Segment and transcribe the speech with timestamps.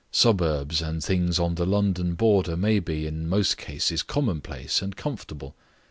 [0.09, 5.55] Suburbs and things on the London border may be, in most cases, commonplace and comfortable.